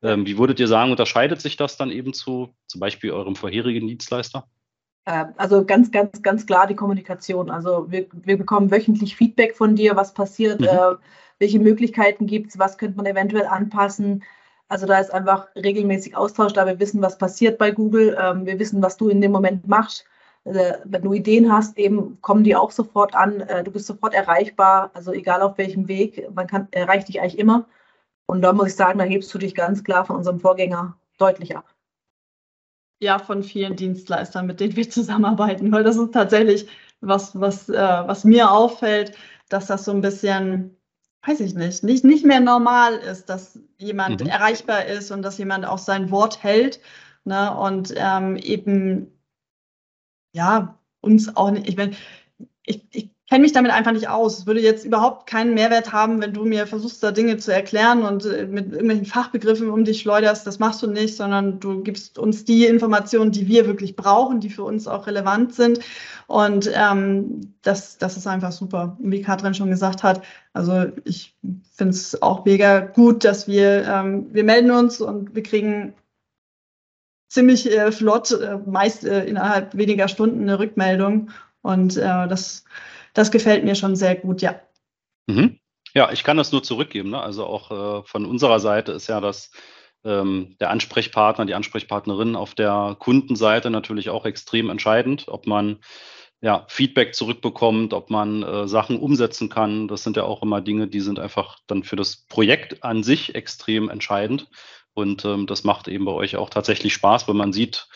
Ähm, 0.04 0.26
wie 0.26 0.38
würdet 0.38 0.60
ihr 0.60 0.68
sagen, 0.68 0.92
unterscheidet 0.92 1.40
sich 1.40 1.56
das 1.56 1.78
dann 1.78 1.90
eben 1.90 2.12
zu 2.12 2.54
zum 2.68 2.82
Beispiel 2.82 3.12
eurem 3.12 3.38
vorherigen 3.38 3.88
Dienstleister? 3.88 4.46
Äh, 5.06 5.28
also 5.38 5.64
ganz, 5.64 5.90
ganz, 5.90 6.22
ganz 6.22 6.46
klar 6.46 6.68
die 6.68 6.76
Kommunikation. 6.76 7.50
Also 7.50 7.90
wir, 7.90 8.08
wir 8.12 8.38
bekommen 8.38 8.72
wöchentlich 8.72 9.16
Feedback 9.16 9.56
von 9.56 9.78
dir, 9.78 9.96
was 9.96 10.14
passiert, 10.14 10.60
mhm. 10.60 10.68
äh, 10.68 10.96
welche 11.40 11.60
Möglichkeiten 11.60 12.26
gibt 12.26 12.50
es, 12.50 12.60
was 12.60 12.78
könnte 12.78 12.98
man 12.98 13.06
eventuell 13.06 13.46
anpassen 13.46 14.24
also 14.72 14.86
da 14.86 15.00
ist 15.00 15.14
einfach 15.14 15.48
regelmäßig 15.54 16.16
Austausch, 16.16 16.54
da 16.54 16.66
wir 16.66 16.80
wissen, 16.80 17.02
was 17.02 17.18
passiert 17.18 17.58
bei 17.58 17.72
Google. 17.72 18.18
Ähm, 18.18 18.46
wir 18.46 18.58
wissen, 18.58 18.82
was 18.82 18.96
du 18.96 19.10
in 19.10 19.20
dem 19.20 19.34
Moment 19.34 19.68
machst. 19.68 20.06
Äh, 20.46 20.76
wenn 20.86 21.02
du 21.02 21.12
Ideen 21.12 21.52
hast, 21.52 21.78
eben 21.78 22.22
kommen 22.22 22.46
die 22.46 22.56
auch 22.56 22.72
sofort 22.72 23.14
an. 23.14 23.42
Äh, 23.42 23.66
du 23.66 23.72
bist 23.72 23.86
sofort 23.86 24.14
erreichbar, 24.14 24.90
also 24.94 25.12
egal 25.12 25.42
auf 25.42 25.58
welchem 25.58 25.90
Weg, 25.90 26.26
man 26.34 26.48
kann, 26.48 26.70
erreicht 26.72 27.10
dich 27.10 27.20
eigentlich 27.20 27.38
immer. 27.38 27.68
Und 28.28 28.44
da 28.44 28.54
muss 28.54 28.68
ich 28.68 28.76
sagen, 28.78 28.98
da 28.98 29.04
hebst 29.04 29.34
du 29.34 29.40
dich 29.40 29.56
ganz 29.56 29.84
klar 29.84 30.06
von 30.06 30.16
unserem 30.16 30.40
Vorgänger 30.40 30.98
deutlich 31.18 31.58
ab. 31.58 31.66
Ja, 33.02 33.20
von 33.20 33.44
vielen 33.44 33.76
Dienstleistern, 33.76 34.48
mit 34.48 34.62
denen 34.62 34.78
wir 34.78 34.90
zusammenarbeiten, 34.90 35.70
weil 35.74 35.84
das 35.84 35.98
ist 35.98 36.14
tatsächlich 36.14 36.70
was, 37.02 37.38
was, 37.38 37.68
äh, 37.68 37.74
was 37.76 38.24
mir 38.24 38.50
auffällt, 38.50 39.18
dass 39.50 39.68
das 39.68 39.84
so 39.84 39.92
ein 39.92 40.00
bisschen 40.00 40.78
weiß 41.26 41.40
ich 41.42 41.54
nicht, 41.54 41.84
nicht, 41.84 42.04
nicht 42.04 42.26
mehr 42.26 42.40
normal 42.40 42.96
ist, 42.96 43.26
dass 43.30 43.60
jemand 43.78 44.22
mhm. 44.22 44.28
erreichbar 44.28 44.86
ist 44.86 45.12
und 45.12 45.22
dass 45.22 45.38
jemand 45.38 45.66
auch 45.66 45.78
sein 45.78 46.10
Wort 46.12 46.42
hält. 46.44 46.80
Ne? 47.26 47.56
Und 47.56 47.94
ähm, 47.96 48.38
eben, 48.38 49.12
ja, 50.34 50.80
uns 51.02 51.36
auch 51.36 51.52
nicht, 51.52 51.68
ich 51.68 51.78
meine, 51.78 51.96
ich, 52.66 52.84
ich 52.92 53.10
kenne 53.32 53.44
mich 53.44 53.54
damit 53.54 53.72
einfach 53.72 53.94
nicht 53.94 54.10
aus. 54.10 54.40
Es 54.40 54.46
würde 54.46 54.60
jetzt 54.60 54.84
überhaupt 54.84 55.26
keinen 55.26 55.54
Mehrwert 55.54 55.94
haben, 55.94 56.22
wenn 56.22 56.34
du 56.34 56.44
mir 56.44 56.68
versuchst, 56.68 57.02
da 57.02 57.14
Dinge 57.14 57.38
zu 57.38 57.54
erklären 57.54 58.04
und 58.04 58.26
äh, 58.26 58.46
mit 58.46 58.74
irgendwelchen 58.74 59.06
Fachbegriffen 59.06 59.70
um 59.70 59.86
dich 59.86 60.02
schleuderst. 60.02 60.46
Das 60.46 60.60
machst 60.60 60.84
du 60.84 60.88
nicht, 60.88 61.16
sondern 61.16 61.62
du 61.62 61.82
gibst 61.82 62.20
uns 62.20 62.44
die 62.44 62.66
Informationen, 62.66 63.32
die 63.32 63.48
wir 63.48 63.68
wirklich 63.68 63.96
brauchen, 63.96 64.42
die 64.42 64.50
für 64.50 64.66
uns 64.66 64.86
auch 64.86 65.08
relevant 65.08 65.56
sind. 65.56 65.80
Und 66.28 66.70
ähm, 66.76 67.54
das, 67.62 67.98
das 67.98 68.18
ist 68.18 68.28
einfach 68.28 68.52
super. 68.52 68.98
Wie 69.00 69.22
Katrin 69.22 69.54
schon 69.54 69.70
gesagt 69.70 70.04
hat, 70.04 70.22
also 70.52 70.88
ich 71.06 71.34
finde 71.72 71.94
es 71.94 72.22
auch 72.22 72.44
mega 72.44 72.82
gut, 72.82 73.24
dass 73.24 73.48
wir, 73.48 73.88
ähm, 73.88 74.28
wir 74.34 74.44
melden 74.44 74.72
uns 74.72 75.00
und 75.00 75.36
wir 75.36 75.44
kriegen 75.44 75.94
ziemlich 77.30 77.72
äh, 77.72 77.94
flott, 77.94 78.32
äh, 78.32 78.58
meist 78.66 79.06
äh, 79.06 79.24
innerhalb 79.24 79.78
weniger 79.78 80.10
Stunden 80.10 80.42
eine 80.42 80.60
Rückmeldung. 80.60 81.30
Und 81.62 81.96
äh, 81.96 82.28
das 82.28 82.66
das 83.14 83.32
gefällt 83.32 83.64
mir 83.64 83.76
schon 83.76 83.96
sehr 83.96 84.16
gut, 84.16 84.42
ja. 84.42 84.60
Mhm. 85.28 85.60
Ja, 85.94 86.12
ich 86.12 86.24
kann 86.24 86.38
das 86.38 86.52
nur 86.52 86.64
zurückgeben. 86.64 87.10
Ne? 87.10 87.22
Also 87.22 87.46
auch 87.46 87.72
äh, 87.72 88.04
von 88.06 88.26
unserer 88.26 88.60
Seite 88.60 88.94
ist 88.94 89.08
ja 89.08 89.20
das 89.20 89.52
ähm, 90.04 90.56
der 90.60 90.70
Ansprechpartner, 90.70 91.46
die 91.46 91.54
Ansprechpartnerin 91.54 92.36
auf 92.36 92.56
der 92.56 92.96
Kundenseite 92.98 93.70
natürlich 93.70 94.10
auch 94.10 94.26
extrem 94.26 94.70
entscheidend, 94.70 95.26
ob 95.28 95.48
man 95.48 95.80
ja, 96.42 96.66
Feedback 96.70 97.14
zurückbekommt, 97.14 97.94
ob 97.94 98.10
man 98.10 98.42
äh, 98.42 98.68
Sachen 98.68 99.00
umsetzen 99.00 99.48
kann. 99.50 99.88
Das 99.88 100.04
sind 100.04 100.18
ja 100.18 100.24
auch 100.24 100.42
immer 100.42 100.60
Dinge, 100.60 100.88
die 100.88 101.00
sind 101.00 101.20
einfach 101.20 101.60
dann 101.68 101.84
für 101.84 101.96
das 101.96 102.26
Projekt 102.28 102.84
an 102.84 103.04
sich 103.04 103.36
extrem 103.36 103.90
entscheidend. 103.90 104.50
Und 104.94 105.24
ähm, 105.24 105.46
das 105.46 105.64
macht 105.64 105.88
eben 105.88 106.06
bei 106.06 106.12
euch 106.12 106.36
auch 106.36 106.50
tatsächlich 106.50 106.94
Spaß, 106.94 107.28
wenn 107.28 107.38
man 107.38 107.54
sieht, 107.54 107.88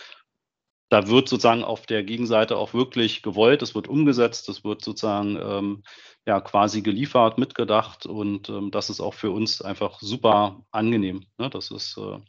da 0.90 1.08
wird 1.08 1.28
sozusagen 1.28 1.64
auf 1.64 1.86
der 1.86 2.04
Gegenseite 2.04 2.58
auch 2.58 2.74
wirklich 2.74 3.24
gewollt, 3.24 3.62
es 3.62 3.76
wird 3.76 3.88
umgesetzt, 3.88 4.50
es 4.50 4.64
wird 4.64 4.84
sozusagen 4.84 5.38
ähm, 5.42 5.84
ja 6.26 6.40
quasi 6.42 6.82
geliefert, 6.82 7.38
mitgedacht 7.38 8.06
und 8.06 8.50
ähm, 8.50 8.72
das 8.72 8.90
ist 8.90 9.00
auch 9.00 9.14
für 9.14 9.32
uns 9.32 9.62
einfach 9.62 10.00
super 10.00 10.64
angenehm. 10.72 11.26
Ne? 11.38 11.50
Das 11.50 11.72
ist, 11.72 11.98
äh, 11.98 12.20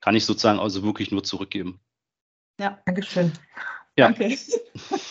kann 0.00 0.14
ich 0.14 0.26
sozusagen 0.26 0.58
also 0.58 0.82
wirklich 0.82 1.10
nur 1.10 1.24
zurückgeben. 1.24 1.80
Ja, 2.60 2.78
Dankeschön. 2.86 3.32
Ja. 3.96 4.10
Danke. 4.10 4.28
genau. 4.28 4.36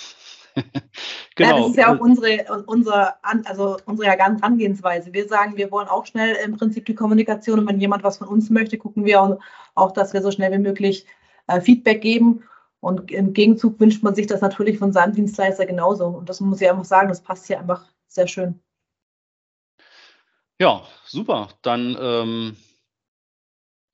Ja, 1.38 1.58
das 1.58 1.68
ist 1.68 1.76
ja 1.76 1.94
auch 1.94 2.00
unsere, 2.00 2.64
unsere, 2.66 3.14
also 3.22 3.78
unsere 3.86 4.10
Herangehensweise. 4.10 5.12
Wir 5.12 5.28
sagen, 5.28 5.58
wir 5.58 5.70
wollen 5.70 5.90
auch 5.90 6.06
schnell 6.06 6.38
im 6.46 6.56
Prinzip 6.56 6.86
die 6.86 6.96
Kommunikation 6.96 7.60
und 7.60 7.68
wenn 7.68 7.82
jemand 7.82 8.06
was 8.06 8.20
von 8.20 8.30
uns 8.30 8.50
möchte, 8.50 8.78
gucken 8.78 9.04
wir 9.04 9.38
auch, 9.74 9.92
dass 9.92 10.14
wir 10.14 10.22
so 10.22 10.32
schnell 10.32 10.54
wie 10.54 10.60
möglich 10.60 11.06
äh, 11.48 11.60
Feedback 11.60 12.02
geben. 12.02 12.44
Und 12.86 13.12
im 13.12 13.34
Gegenzug 13.34 13.80
wünscht 13.80 14.04
man 14.04 14.14
sich 14.14 14.28
das 14.28 14.42
natürlich 14.42 14.78
von 14.78 14.94
seinem 14.94 15.16
Dienstleister 15.16 15.66
genauso. 15.66 16.06
Und 16.06 16.30
das 16.30 16.40
muss 16.40 16.62
ich 16.62 16.70
einfach 16.70 16.86
sagen, 16.86 17.10
das 17.10 17.20
passt 17.20 17.48
hier 17.48 17.60
einfach 17.60 17.84
sehr 18.08 18.28
schön. 18.28 18.62
Ja, 20.62 20.84
super. 21.04 21.50
Dann, 21.64 21.98
ähm, 22.00 22.56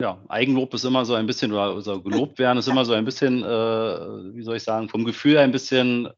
ja, 0.02 0.22
Eigenlob 0.28 0.74
ist 0.74 0.84
immer 0.84 1.06
so 1.06 1.14
ein 1.14 1.26
bisschen, 1.26 1.54
oder, 1.54 1.78
oder 1.78 2.02
gelobt 2.02 2.38
werden 2.38 2.58
ist 2.58 2.68
immer 2.68 2.84
so 2.84 2.92
ein 2.92 3.06
bisschen, 3.06 3.42
äh, 3.44 4.36
wie 4.36 4.44
soll 4.44 4.58
ich 4.58 4.64
sagen, 4.64 4.90
vom 4.90 5.06
Gefühl 5.06 5.38
ein 5.38 5.54
bisschen 5.54 6.10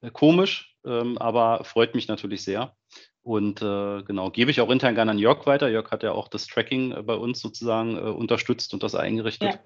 äh, 0.00 0.10
komisch, 0.10 0.74
ähm, 0.86 1.18
aber 1.18 1.64
freut 1.64 1.94
mich 1.94 2.08
natürlich 2.08 2.44
sehr. 2.44 2.74
Und 3.22 3.62
äh, 3.62 4.02
genau, 4.02 4.30
gebe 4.30 4.50
ich 4.50 4.60
auch 4.60 4.70
intern 4.70 4.96
gerne 4.96 5.12
an 5.12 5.18
Jörg 5.18 5.46
weiter. 5.46 5.68
Jörg 5.68 5.90
hat 5.90 6.02
ja 6.02 6.12
auch 6.12 6.28
das 6.28 6.46
Tracking 6.46 6.92
äh, 6.92 7.02
bei 7.02 7.14
uns 7.14 7.40
sozusagen 7.40 7.96
äh, 7.96 8.00
unterstützt 8.00 8.74
und 8.74 8.82
das 8.82 8.94
eingerichtet. 8.94 9.60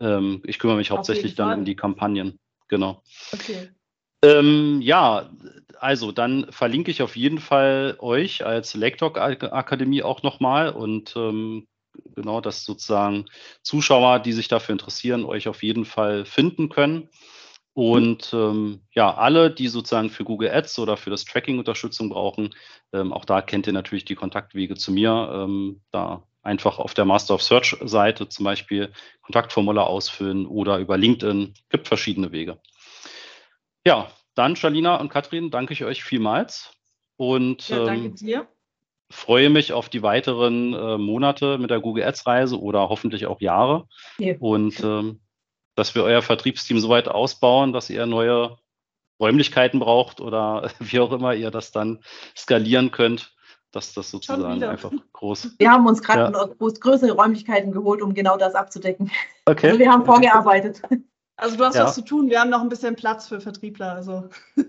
Ja. 0.00 0.18
Ähm, 0.18 0.42
ich 0.44 0.58
kümmere 0.58 0.76
mich 0.76 0.90
hauptsächlich 0.90 1.34
dann 1.34 1.58
um 1.58 1.64
die 1.64 1.76
Kampagnen. 1.76 2.38
Genau. 2.68 3.02
Okay. 3.32 3.70
Ähm, 4.22 4.80
ja, 4.80 5.30
also 5.78 6.12
dann 6.12 6.50
verlinke 6.50 6.90
ich 6.90 7.02
auf 7.02 7.16
jeden 7.16 7.38
Fall 7.38 7.96
euch 7.98 8.46
als 8.46 8.74
Lektor 8.74 9.16
Akademie 9.16 10.02
auch 10.02 10.22
nochmal 10.22 10.70
und 10.70 11.14
ähm, 11.16 11.66
genau, 12.14 12.40
dass 12.40 12.64
sozusagen 12.64 13.26
Zuschauer, 13.62 14.20
die 14.20 14.32
sich 14.32 14.48
dafür 14.48 14.72
interessieren, 14.72 15.24
euch 15.24 15.48
auf 15.48 15.62
jeden 15.62 15.84
Fall 15.84 16.24
finden 16.24 16.68
können. 16.68 17.08
Und 17.74 18.32
ähm, 18.32 18.82
ja, 18.92 19.12
alle, 19.12 19.50
die 19.50 19.66
sozusagen 19.66 20.08
für 20.08 20.22
Google 20.22 20.50
Ads 20.50 20.78
oder 20.78 20.96
für 20.96 21.10
das 21.10 21.24
Tracking 21.24 21.58
Unterstützung 21.58 22.08
brauchen, 22.08 22.54
ähm, 22.92 23.12
auch 23.12 23.24
da 23.24 23.42
kennt 23.42 23.66
ihr 23.66 23.72
natürlich 23.72 24.04
die 24.04 24.14
Kontaktwege 24.14 24.76
zu 24.76 24.92
mir. 24.92 25.30
Ähm, 25.34 25.80
da 25.90 26.22
einfach 26.44 26.78
auf 26.78 26.94
der 26.94 27.04
Master 27.04 27.34
of 27.34 27.42
Search 27.42 27.76
Seite 27.82 28.28
zum 28.28 28.44
Beispiel 28.44 28.92
Kontaktformular 29.22 29.88
ausfüllen 29.88 30.46
oder 30.46 30.78
über 30.78 30.96
LinkedIn. 30.96 31.54
Gibt 31.68 31.88
verschiedene 31.88 32.30
Wege. 32.30 32.60
Ja, 33.84 34.08
dann 34.34 34.54
Shalina 34.54 34.96
und 34.96 35.08
Katrin, 35.08 35.50
danke 35.50 35.72
ich 35.72 35.84
euch 35.84 36.04
vielmals 36.04 36.72
und 37.16 37.68
ja, 37.68 37.84
danke 37.84 38.06
ähm, 38.06 38.14
dir. 38.14 38.48
freue 39.10 39.50
mich 39.50 39.72
auf 39.72 39.88
die 39.88 40.02
weiteren 40.02 40.74
äh, 40.74 40.98
Monate 40.98 41.58
mit 41.58 41.70
der 41.70 41.80
Google 41.80 42.04
Ads 42.04 42.26
Reise 42.26 42.60
oder 42.60 42.88
hoffentlich 42.88 43.26
auch 43.26 43.40
Jahre. 43.40 43.88
Ja. 44.18 44.34
Und 44.38 44.80
ähm, 44.82 45.20
dass 45.74 45.94
wir 45.94 46.04
euer 46.04 46.22
Vertriebsteam 46.22 46.78
so 46.78 46.88
weit 46.88 47.08
ausbauen, 47.08 47.72
dass 47.72 47.90
ihr 47.90 48.06
neue 48.06 48.56
Räumlichkeiten 49.20 49.80
braucht 49.80 50.20
oder 50.20 50.70
wie 50.80 51.00
auch 51.00 51.12
immer 51.12 51.34
ihr 51.34 51.50
das 51.50 51.72
dann 51.72 52.02
skalieren 52.36 52.90
könnt, 52.90 53.34
dass 53.72 53.92
das 53.92 54.10
sozusagen 54.10 54.62
einfach 54.62 54.92
groß. 55.12 55.56
Wir 55.58 55.70
haben 55.70 55.86
uns 55.86 56.02
gerade 56.02 56.32
ja. 56.32 56.48
größere 56.56 57.12
Räumlichkeiten 57.12 57.72
geholt, 57.72 58.02
um 58.02 58.14
genau 58.14 58.36
das 58.36 58.54
abzudecken. 58.54 59.10
Okay. 59.46 59.68
Also 59.68 59.78
wir 59.78 59.90
haben 59.90 60.04
vorgearbeitet. 60.04 60.82
Also 61.36 61.56
du 61.56 61.64
hast 61.64 61.74
ja. 61.74 61.84
was 61.84 61.94
zu 61.96 62.04
tun. 62.04 62.30
Wir 62.30 62.40
haben 62.40 62.50
noch 62.50 62.60
ein 62.60 62.68
bisschen 62.68 62.94
Platz 62.94 63.28
für 63.28 63.40
Vertriebler. 63.40 63.92
Also. 63.92 64.28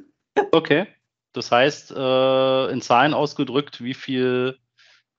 Okay. 0.51 0.85
Das 1.31 1.49
heißt, 1.49 1.91
äh, 1.91 2.71
in 2.71 2.81
Zahlen 2.81 3.13
ausgedrückt, 3.13 3.81
wie 3.81 3.93
viel, 3.93 4.57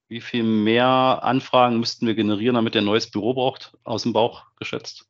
wie 0.09 0.21
viel 0.21 0.43
mehr 0.43 1.21
Anfragen 1.23 1.81
müssten 1.81 2.07
wir 2.07 2.15
generieren, 2.15 2.55
damit 2.55 2.75
ihr 2.75 2.83
ein 2.83 2.87
neues 2.87 3.11
Büro 3.11 3.33
braucht, 3.33 3.77
aus 3.85 4.03
dem 4.03 4.13
Bauch 4.13 4.45
geschätzt? 4.57 5.07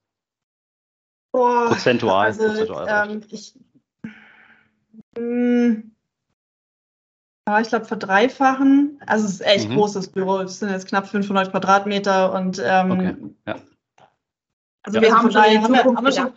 Boah, 1.32 1.68
prozentual. 1.68 2.26
Also, 2.26 2.44
prozentual 2.44 3.10
ähm, 3.10 3.22
ich, 3.30 3.54
mh, 5.16 5.18
hm, 5.18 5.96
ja, 7.48 7.60
ich 7.60 7.68
glaube 7.68 7.84
verdreifachen. 7.84 9.00
Also 9.06 9.26
es 9.26 9.34
ist 9.34 9.40
echt 9.40 9.68
mhm. 9.68 9.76
großes 9.76 10.08
Büro. 10.08 10.38
Es 10.38 10.58
sind 10.58 10.70
jetzt 10.70 10.88
knapp 10.88 11.06
500 11.06 11.52
Quadratmeter 11.52 12.32
und 12.32 12.60
ähm, 12.64 12.90
okay. 12.90 13.16
ja. 13.46 13.56
Also 14.82 14.98
ja. 14.98 15.02
wir 15.02 15.16
haben, 15.16 15.30
schon, 15.30 15.42
haben, 15.42 15.72
wir, 15.72 15.84
haben, 15.84 16.04
wir 16.04 16.12
schon, 16.12 16.32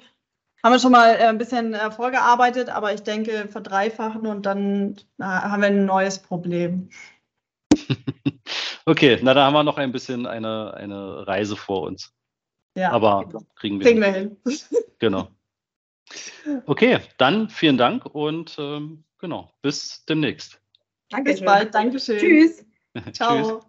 haben 0.63 0.72
wir 0.72 0.79
schon 0.79 0.91
mal 0.91 1.15
äh, 1.15 1.27
ein 1.27 1.38
bisschen 1.38 1.74
äh, 1.74 1.91
vorgearbeitet, 1.91 2.69
aber 2.69 2.93
ich 2.93 3.01
denke, 3.01 3.48
verdreifachen 3.48 4.25
und 4.27 4.46
dann 4.46 4.98
äh, 5.19 5.24
haben 5.24 5.62
wir 5.62 5.69
ein 5.69 5.86
neues 5.86 6.19
Problem. 6.19 6.89
okay, 8.86 9.19
na 9.22 9.34
da 9.34 9.46
haben 9.46 9.53
wir 9.53 9.63
noch 9.63 9.77
ein 9.77 9.91
bisschen 9.91 10.25
eine, 10.25 10.74
eine 10.75 11.27
Reise 11.27 11.55
vor 11.55 11.84
uns. 11.84 12.13
Ja, 12.79 12.91
aber 12.91 13.27
kriegen 13.55 13.79
wir, 13.79 13.86
kriegen 13.86 14.01
wir 14.01 14.12
hin. 14.13 14.38
Genau. 15.00 15.29
Okay, 16.65 17.00
dann 17.17 17.50
vielen 17.50 17.77
Dank 17.77 18.05
und 18.05 18.57
ähm, 18.59 19.05
genau, 19.17 19.53
bis 19.62 20.03
demnächst. 20.05 20.62
Danke. 21.09 21.31
Bis 21.31 21.41
bald. 21.41 21.74
Dankeschön. 21.74 22.19
Tschüss. 22.19 22.65
Ciao. 23.13 23.59
Tschüss. 23.59 23.65